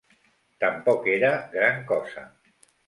Tampoc 0.63 1.07
era 1.19 1.31
gran 1.59 1.81
cosa. 1.95 2.29